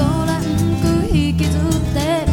[0.00, 0.42] トラン
[0.80, 1.60] ク引きずっ
[1.92, 2.24] て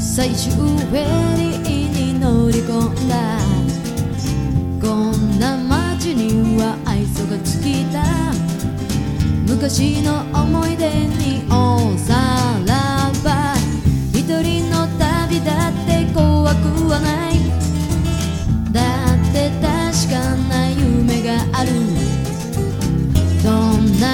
[0.00, 1.04] 最終フェ
[1.36, 3.38] リーに乗り込んだ。
[4.80, 8.02] こんな街には愛想が尽きた。
[9.46, 11.37] 昔の思い出に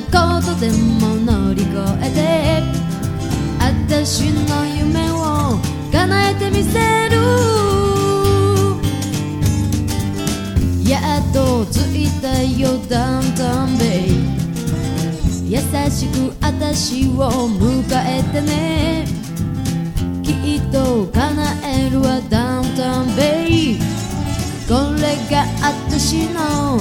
[0.00, 1.70] なことでも乗り越
[2.02, 2.62] えて
[3.58, 5.58] 私の夢を
[5.90, 7.18] 叶えてみせる。
[10.88, 15.52] やっと着いたよダウンタウンベイ。
[15.52, 15.58] 優
[15.90, 19.06] しく私を迎えてね。
[20.22, 23.78] きっと叶えるわダウンタウンベイ。
[24.68, 26.78] これが私の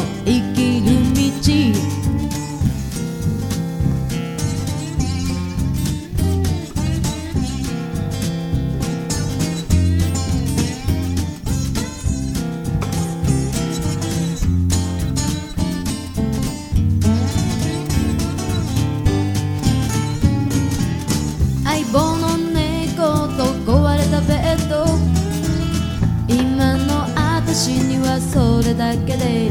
[28.68, 29.50] れだけで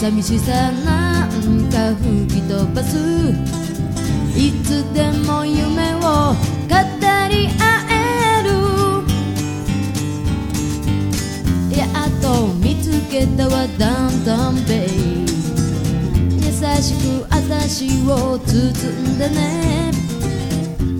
[0.00, 1.30] 寂しさなん
[1.70, 2.96] か吹き飛ばす。
[4.34, 6.38] いつでも夢を語
[7.28, 8.48] り合える。
[11.76, 15.26] やっと見つけたわダンタウンベイ
[16.40, 18.52] 優しく私を包
[18.92, 19.92] んでね。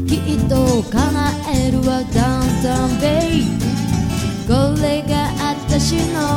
[0.06, 0.96] きっと叶
[1.54, 3.06] えるわダンタウンベ
[3.38, 3.58] イ
[4.48, 4.52] こ
[4.82, 5.14] れが
[5.68, 6.27] 私の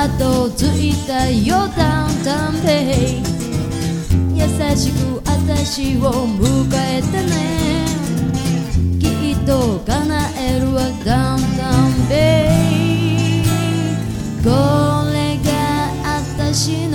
[0.00, 3.20] 後ついたよダウンタウンベイ
[4.38, 6.00] 優しく私を
[6.38, 7.84] 迎えてね。
[9.00, 12.14] きっと叶えるわダウンタウンベ
[12.62, 13.42] イ
[14.44, 14.48] こ
[15.12, 15.50] れが
[16.46, 16.87] 私の